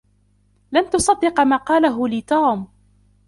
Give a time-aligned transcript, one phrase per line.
[0.71, 2.67] لن تصدّق ما قاله لي توم!